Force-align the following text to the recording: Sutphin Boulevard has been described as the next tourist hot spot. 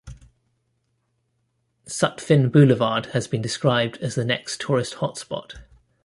Sutphin 1.85 2.49
Boulevard 2.51 3.09
has 3.13 3.27
been 3.27 3.43
described 3.43 3.97
as 3.97 4.15
the 4.15 4.25
next 4.25 4.59
tourist 4.59 4.95
hot 4.95 5.15
spot. 5.19 5.59